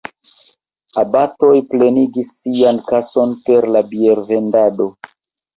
Abatoj 1.01 1.51
plenigis 1.73 2.31
sian 2.39 2.81
kason 2.89 3.37
per 3.51 3.71
la 3.77 3.85
biervendado. 3.93 4.93